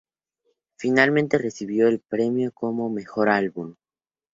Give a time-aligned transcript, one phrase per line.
[0.79, 3.75] Finalmente recibió el premio como Mejor Álbum.